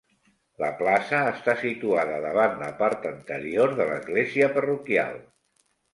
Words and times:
La 0.61 0.69
plaça 0.77 1.17
està 1.33 1.53
situada 1.59 2.17
davant 2.23 2.57
la 2.63 2.69
part 2.79 3.07
anterior 3.13 3.77
de 3.81 3.87
l'església 3.91 4.49
parroquial. 4.57 5.21